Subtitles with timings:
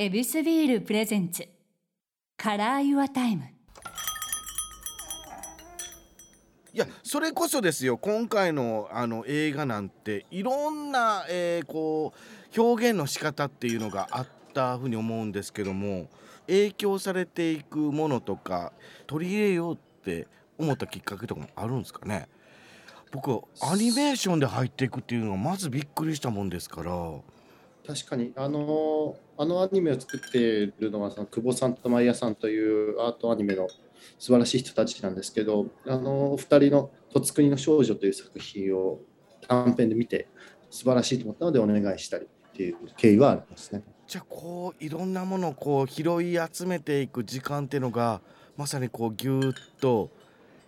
[0.00, 3.42] エビスビール presents。Color Your Time。
[6.72, 7.98] いやそれこそですよ。
[7.98, 16.06] 今回のあの映画なんていろんな、えーこう表現の仕方っていうのがあったふうに思うんですけども
[16.46, 18.72] 影響されていくものとか
[19.08, 20.28] 取り入れようって
[20.58, 22.28] 思ったきっかけとかもあるんですかね？
[23.10, 26.92] 僕アニメーションで入っていくっていうのがまずびっくりしたもんですから。
[27.88, 33.66] 確かにあのあのアニメを作っているのがその久保さんとマイヤさんというアートアニメの
[34.18, 39.00] 素晴らしい人たちなんですけどあの2人の「とつくにの少女」という作品を
[39.40, 40.28] 短編で見て
[40.68, 43.82] 素晴らしいと思ったのでお願いしたりっていう経緯はありますね。
[44.06, 48.20] じゃあこういろんなものをこう拾い集めていく時間っていうのが
[48.58, 50.10] まさにこうぎゅーっと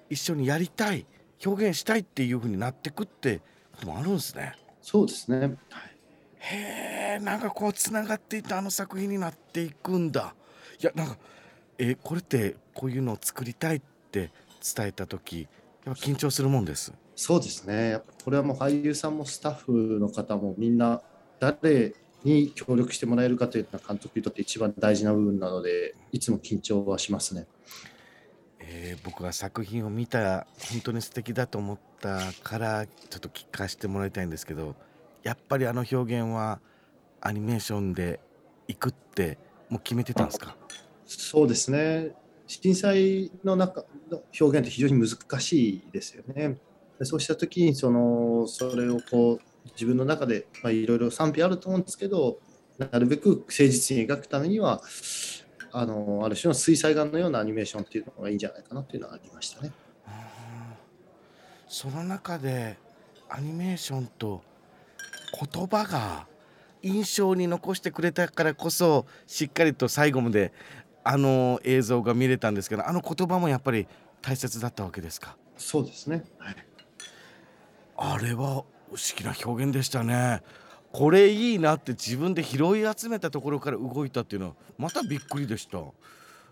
[0.09, 1.05] 一緒にやりたい
[1.45, 3.41] 表現したいっていうふうになってくって
[3.73, 4.55] こともあるんですね。
[4.80, 5.89] そうですね、はい
[6.40, 10.34] へえなんかこうつながっていったあの作品になっていくんだ。
[10.82, 11.18] いやなんか
[11.78, 14.30] えこれってこういうのを作りたいって
[14.77, 15.48] 伝えた時
[15.84, 16.92] やっぱ緊張するもんです。
[17.14, 21.02] そうですねやっぱこれはもう俳優さんもスタッフの方もみんな
[21.38, 27.47] 誰に協力してもらえるかというのは監督にとって一番大事な部分なのでいつも緊張はしますね。
[28.60, 34.75] えー僕が作品を見た本当に素敵だと思ったからちょっと聞かせてもらいたいんですけど
[35.22, 36.60] やっぱりあの表現は
[37.20, 38.20] アニメーションで
[38.68, 40.56] いくってもう決めてたんですか？
[41.06, 42.14] そうですね
[42.46, 46.58] 震災の中の表現って非常に難しいですよね。
[46.98, 49.41] でそうした時にそのそれをこう
[49.72, 52.38] 自分の中でまあいろいろ賛否あると思うんですけど
[52.78, 54.82] なるべく誠実に描くためには
[55.72, 59.72] あのある種の水彩画のようなアニメーションっていうのがいいんじゃないかなっていうのはありましたね。
[61.68, 62.78] その中で
[63.28, 64.42] アニメーションと
[65.52, 66.27] 言葉が
[66.83, 70.52] 印象に残してくれたからこそしっかりと最後まで
[71.05, 73.86] あの映像が見れたんですけどあの言葉もやっぱり
[74.22, 75.36] 大切だったわけですか？
[75.56, 76.24] そうですね。
[76.38, 76.56] はい。
[77.97, 78.65] あれは不思
[79.16, 80.42] 議な表現でしたね
[80.91, 85.78] これいいなって自分で拾い集めたところから動いたっていうのはまたびっくりでした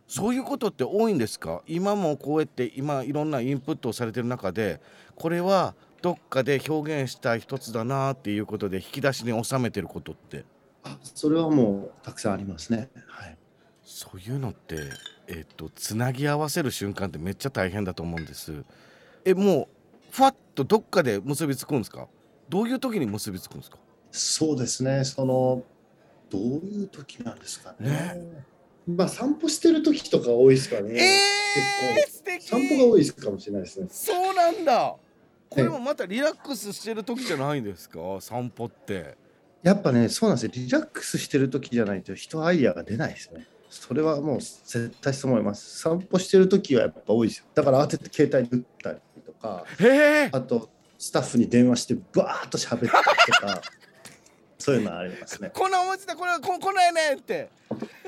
[0.06, 1.62] そういうことって多いんですか？
[1.66, 4.80] 今もこうやって今いろんなインプットをされてる中で
[5.16, 10.44] これはどっかで表現したい一つだなっていうことで引き出しに収めてることって
[10.84, 12.88] あそれはもうたくさんありますね。
[13.08, 13.36] はい。
[13.84, 14.76] そういうのって
[15.26, 18.64] えっとつなぎ合わせる瞬間ってめっちゃ大変だと思うんです
[19.24, 19.68] えもう
[20.12, 22.06] ファッとどっかで結びつくんですか？
[22.48, 23.78] どういう時に結びつくんですか？
[24.12, 25.04] そうですね。
[25.04, 25.62] その
[26.30, 27.90] どういう時なんですかね。
[27.90, 28.44] ね
[28.86, 30.94] まあ散歩してる時とか多いですかね。
[30.94, 33.88] えー、結構散歩が多いですかもしれないですね。
[33.90, 34.96] そうなんだ
[35.50, 37.98] これもまたリラックスしてる時じゃないんですか？
[38.20, 39.16] 散歩って
[39.62, 40.52] やっぱね、そうなんですよ。
[40.54, 43.46] リラックスしてる時じゃないと人アイデアが出ないですね。
[43.70, 45.80] それはもう絶対そう思います。
[45.80, 47.44] 散歩してる時はやっぱ多いですよ。
[47.54, 49.64] だから慌てて携帯に打ったりとか、
[50.32, 52.92] あとスタッフに電話してバーッと喋ったりと
[53.46, 53.62] か、
[54.58, 55.50] そういうのはありますね。
[55.52, 57.50] こんな思いついたこれここないねって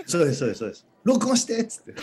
[0.06, 0.87] そうです、そうです、そうです。
[1.05, 1.95] 録音してっつって。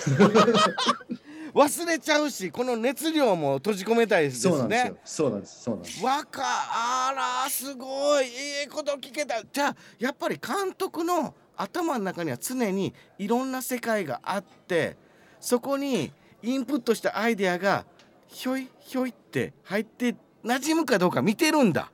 [1.54, 4.98] 忘れちゃうしこの熱量も閉じ込めたいですねそうなんですよ。
[5.04, 6.04] そうなんです、そうなんです。
[6.04, 7.14] わかあ
[7.44, 8.30] らすごいい
[8.66, 14.96] いこと聞けたじゃあやっぱり監督の頭の中には常にいろんな世界があって
[15.40, 17.86] そこにインプットしたアイデアが
[18.28, 21.92] ひょいひょいって入って馴染むかどうか見てるんだ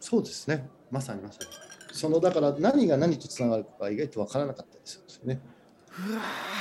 [0.00, 0.68] そうですね。
[0.90, 1.46] まさにまさに。
[1.96, 5.40] そのだから何が何とつながるかが意外とわからなかったりするんですよね。
[6.10, 6.20] うわ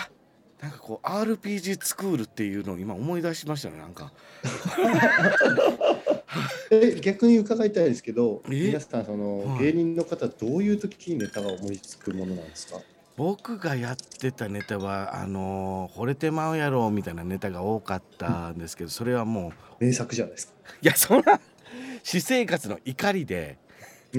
[0.10, 0.13] ー
[0.64, 4.12] なんかこう RPG スクールっていうのを今思い出しましたねなんか
[6.72, 8.50] え逆に伺いたいですけど、え？
[8.68, 12.80] 皆さんその、はい芸人の方どういう時にネタが思いつくものなんですか？
[13.16, 20.54] 僕がやってたネタはあのー惚れてまうやろみたいなネタが多かったんですけどそれはもう名作じゃないですか。
[20.82, 21.40] いやそんな
[22.04, 23.58] 私生活の怒りで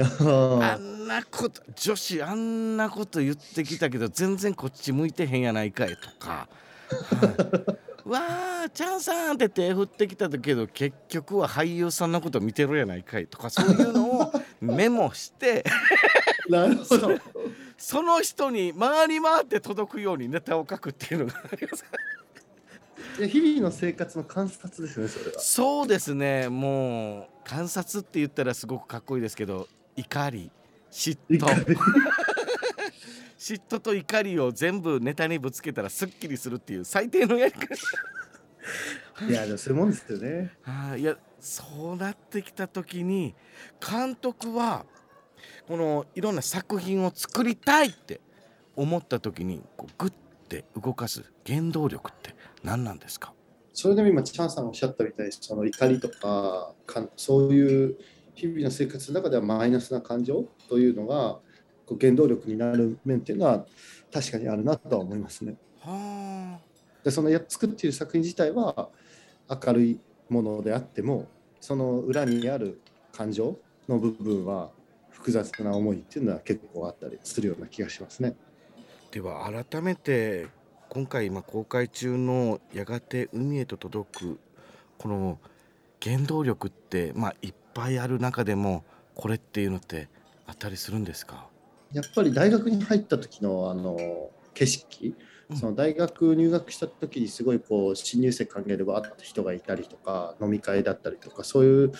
[0.00, 6.30] ああんなこと女子あんなこと言ってきたけど全然こっち向いてへんやないかいとか。
[6.30, 8.20] はい わ
[8.66, 15.64] あチャンさんって手振ってきたけど結局は俳優さんのこと見てるやないかいとかそういうのをメモして
[16.48, 17.10] なるほど。
[17.76, 21.84] その人に回り回って届くようにネタを書くっていうのがあります
[23.28, 25.40] 日々の生活の観察ですねそれは。
[25.40, 30.50] そうですねもう観察って言ったらすごくかっこいいですけど怒り
[30.90, 31.46] 嫉妬。
[33.38, 37.74] 嫉妬と怒りを全部ネタにぶつけたらすっきりするっていう最低のやり方。
[39.28, 40.56] いやでもそういうもんですよね。
[40.62, 41.00] はい。
[41.00, 43.34] いやそうなってきた時に
[43.86, 44.86] 監督は
[45.68, 48.20] このいろんな作品を作りたいって
[48.76, 50.12] 思った時にこうグッ
[50.48, 53.34] て動かす原動力って何なんですか？
[53.74, 57.98] それでも今チャンさんがおっしゃったみたいにその怒りとかかそういう
[58.34, 61.38] 日々の生活の中ではマイナスな感情というのが
[61.86, 63.66] こう原動力になる面っていうのは
[64.12, 65.56] 確かにあるなとは思いますね。
[65.80, 66.58] は
[67.02, 68.88] でそのや作っている作品自体は
[69.48, 71.28] 明るいものであっても
[71.60, 72.80] その裏にある
[73.12, 73.58] 感情
[73.88, 74.70] の部分は
[75.10, 78.34] 複雑な思いっていうのは結構あったりするような気がしますね。
[79.10, 80.48] では改めて
[80.88, 84.38] 今回今公開中の「やがて海へと届く」
[84.98, 85.38] この
[86.02, 88.84] 原動力ってまあいっぱいある中でも
[89.14, 90.08] これっていうのって
[90.46, 91.48] あったりするんですか？
[91.92, 95.14] やっぱり大学に入った時のあの景色。
[95.50, 95.56] うん。
[95.58, 101.92] その大学入学した時にすごいこう新入生歓迎でわーって人がいたりとか飲み会だったりとかそういう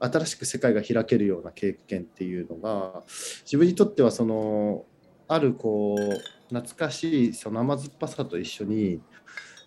[0.00, 3.04] 新しく世界が開けるような経験っていうのが
[3.44, 4.84] 自分にとってはその
[5.28, 9.00] あるこう懐かしいその甘酸っぱさと一緒に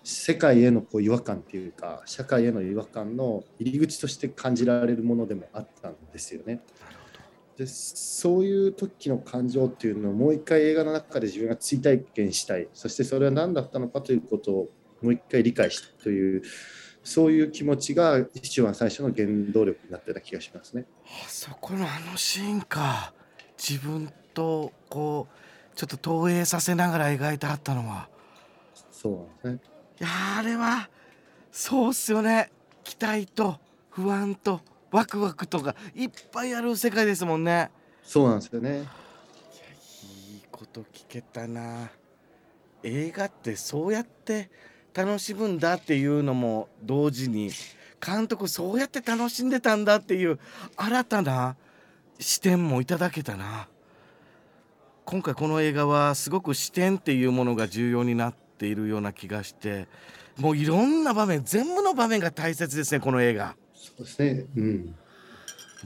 [0.03, 6.55] 世界へのこう違和感っていうか社会への違和感の入り口として感じられるものでもあったんですよね。
[6.55, 7.01] なる
[7.57, 14.69] でそういう時の感情っていうのをもう一回映画の中で自分が追体験したいそしてそれは何だったのかということを
[15.01, 16.43] もう一回理解したいという
[17.03, 20.85] そういう気持ちが一番最初の原動力になってた気がしますね。
[21.05, 23.13] あそこのあのシーンか
[23.57, 28.07] 自分とこうちょっと投影させながら描いてあったのは
[28.91, 29.70] そうなんですね。
[30.01, 30.89] いやーあれは
[31.51, 32.49] そうっすよね。
[32.83, 33.59] 期待と
[33.91, 37.69] 不安とワクワクとかいっぱいある世界ですもんね。
[38.01, 38.79] そうなんですよね。
[38.79, 41.91] いいこと聞けたな。
[42.81, 44.49] 映画ってそうやって
[44.95, 47.51] 楽しむんだっていうのも同時に
[48.03, 50.39] 監督そうやって楽しんでたんだっていう
[50.77, 51.55] 新たな
[52.19, 53.67] 視点もいただけたな。
[55.05, 59.87] 今回この映画はすごく視点っていうものが重要になっているような気がして
[60.37, 63.55] もういろんな場面全部の場面が大切ですねこの映画。
[63.73, 64.45] そうですね。
[64.55, 64.95] うん。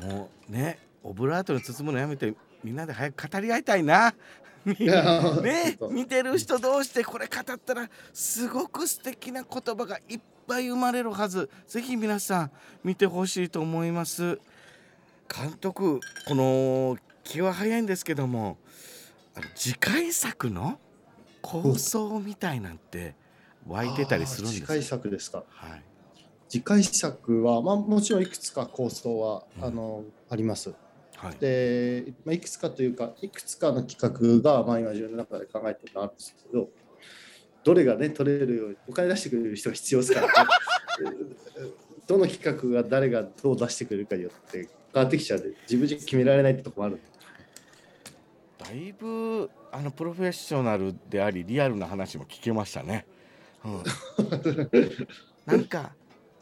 [0.02, 2.34] もうねオブラートに包むのやめて
[2.64, 4.14] みんなで早く語り合いたいな。
[4.66, 11.50] ね見てる人同士でこれ語ったらすごく素敵な言葉がいっぱい生まれるはず。
[11.68, 12.52] ぜひ皆さん
[12.84, 14.40] 見てほしいと思います。
[15.34, 18.58] 監督この気は早いんですけども
[19.34, 20.80] あの次回作の
[21.46, 23.16] 構想みたいなんて
[23.68, 25.44] 湧いてたりするんですか次回作ですか。
[25.50, 25.84] はい。
[26.50, 29.64] 次回作は、まあ、もちろんいくつか構想は、うん。
[29.64, 30.74] あのあります。
[31.16, 31.36] はい。
[31.40, 36.70] で、まあ、いくつかというかいくつかの企画が、まあ、今自分の中で考えてるのあるんですけど
[37.64, 40.34] どれがね取れるようにお金出してくれる人が必要ですからね。
[42.08, 47.00] どの企画が誰がどう出してくれるかによって変わってきちゃうんで自分じゃ決められないってとこもある
[48.68, 53.06] だいぶあのプロフェッショナルでありリアルな話も聞けましたね。
[53.64, 53.84] うん、
[55.46, 55.94] なんか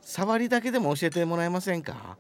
[0.02, 2.18] 触りだけでも教えてもらえませんか？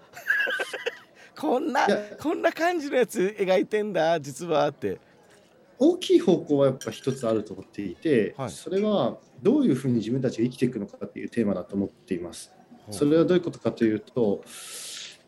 [1.39, 1.87] こんな
[2.19, 4.99] こんな感じのやつ描いてんだ実はって。
[5.79, 12.53] 大きい方向はやっぱ一つあると思っていて、はいそれはどういうふうに自分たちが生きていくのかっていうテーマだと思っています。
[12.91, 14.43] それはどういうことかというと、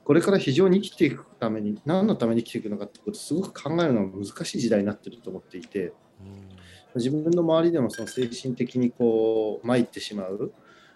[0.05, 6.55] これから非常に生きていくために、何のために生きていくのかってことをすごく考えるのが難しい時代になっていると思っていて、うん。
[6.95, 10.53] 自分の周りでもその精神的にこう参ってしまう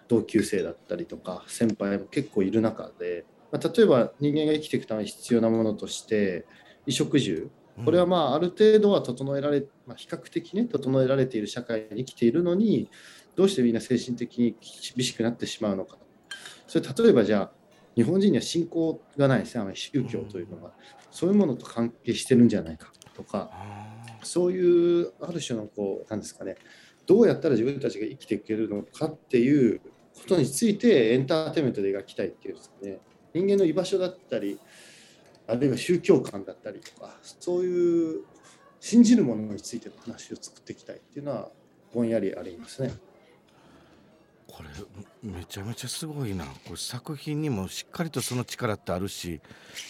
[0.08, 6.46] 同級生だったりとか先輩も結構いる中で、まあ、例えば人間が生きていくために必要なものとして
[6.86, 7.50] 衣食住
[7.84, 12.90] これはまあある程度は整えられ、まあ、比較的ね整えられている社会に生きているのに
[13.36, 14.56] どうしてみんな精神的に
[14.94, 15.98] 厳しくなってしまうのか。
[16.66, 17.59] それ例えばじゃあ
[18.00, 19.60] 日本人には信仰がないですね。
[19.60, 20.72] あまり宗教というのが
[21.10, 22.90] そういうものと関係してるんじゃないか。
[23.14, 23.50] とか。
[24.22, 26.56] そういうある種のこうなんですかね。
[27.06, 29.80] どうやったら自分たちが生きていけるのかっていう
[30.14, 33.00] ことについてエンターテインメントで描きたいっていうんですかね。
[33.34, 34.58] 人間の居場所だったり
[35.46, 38.24] あるいは宗教観だったりとかそういう
[38.80, 41.50] 信じるものについての話を作っていきたいっていうのは
[41.92, 42.92] ぼんやりありますね。
[44.46, 44.68] これ
[45.22, 49.40] めちゃめちゃすごいなこれ作品にもしっかりとその力ってあるし、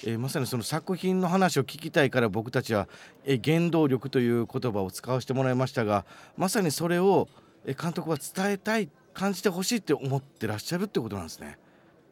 [0.05, 2.89] えーまさにその作品の話を聞きたいから僕たちは、
[3.25, 6.05] えー原動力という言葉を使わせてもらいましたが
[6.37, 7.29] まさにそれを、
[7.65, 11.59] えー監督は伝えたい感じてほしいって思ってらっしゃるってことなんですね。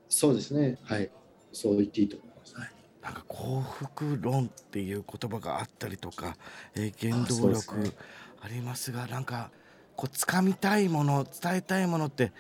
[0.09, 0.79] そうですね。
[0.85, 1.11] はい。
[1.53, 2.55] そう言っていいと思います。
[2.57, 2.71] はい。
[3.03, 6.37] なんか幸福論っていう言葉があったりとか、
[6.77, 7.93] えー原動力
[8.41, 9.51] ありますがなんか
[9.97, 12.33] こう掴みたいもの伝えたいものって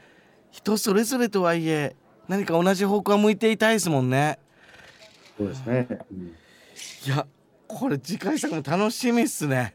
[0.50, 1.96] 人それぞれとはいえ
[2.28, 4.38] 何か同じ方向は向いていたいですもんね。
[5.36, 5.88] そうですね。
[6.10, 6.34] うん
[7.06, 7.26] いや
[7.66, 9.74] これ次回作も楽しみっすね。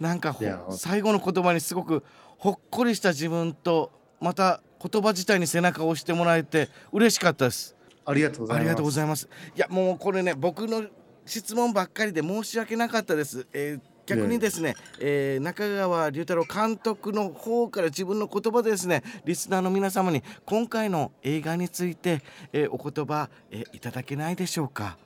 [0.00, 0.36] なんか
[0.70, 2.04] 最後の言葉にすごく
[2.36, 8.60] ほっこりした自分とまた言葉自体に背中を押してもらえて嬉しかったですありがとうございます。
[8.60, 10.84] ありがとうございますいやもうこれね僕の
[11.26, 22.22] 質問ばっかりで申し訳なかったです、えー逆にですね、えー中川龍太郎監督の方から自分の言葉でですねリスナーの皆様に今回の映画について、
[22.52, 24.96] えーお言葉、えーいただけないでしょうか？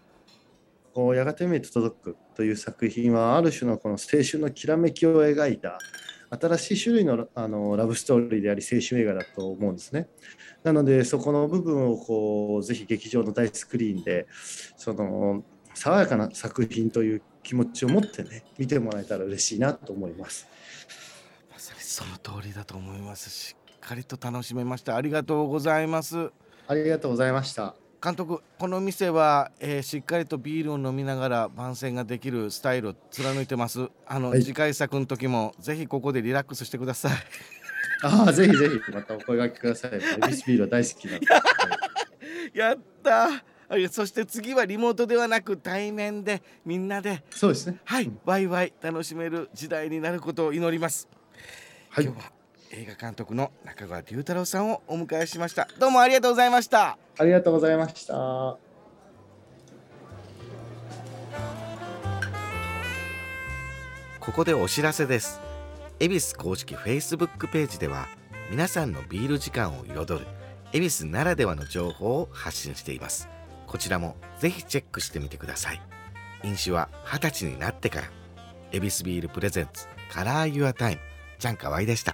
[0.94, 5.78] こうやがて見えて届くという作品はある種のこの青春のきらめきを描いた
[6.30, 10.08] 新しい種類のあのラブストーリーであり青春映画だと思うんですね。
[10.62, 14.26] なのでそこの部分をこうぜひ劇場の大スクリーンで
[14.76, 15.42] その
[15.74, 20.46] 爽やかな作品という気持ちを持ってね見てもらえたら嬉しいなと思います。
[21.50, 23.30] まさにその通りだと思います。
[23.30, 24.96] しっかりと楽しめました。
[24.96, 26.30] ありがとうございます。
[26.68, 27.74] ありがとうございました。
[28.02, 33.88] 監督この店は、えーしっかりとビールを飲みながら番宣ができるスタイルを貫いてます。
[34.06, 34.42] あの、はい。
[34.42, 37.12] 次回作の時もぜひここでリラックスしてください。
[38.04, 39.92] ああぜひぜひまたお声掛けください。
[40.26, 41.12] エビスビールは大好きな
[42.52, 43.44] やったはい
[43.90, 47.78] そして次はリモートではなく対面でみんなでそうですね。
[47.84, 51.08] はいワイワイ楽しめる時代になることを祈ります、
[51.90, 52.04] はい。
[52.04, 52.32] 今日は
[52.70, 55.68] 映画監督の中川龍太郎さんをお迎えしました。
[55.78, 56.98] どうもありがとうございました。
[57.18, 58.14] ありがとうございました。
[64.20, 65.40] ここでお知らせです。
[65.98, 68.08] 恵比寿公式 Facebook ページでは
[68.50, 70.26] 皆さんのビール時間を彩る
[70.72, 73.28] 恵比寿ならではの情報を発信しています
[73.72, 75.80] こちらもぜひチェックしてみてください。
[76.44, 78.10] 飲酒は二十歳になってから。
[78.70, 81.00] エビスビールプレゼンツカラーユアタイム。
[81.38, 82.11] ちゃんかわいでした。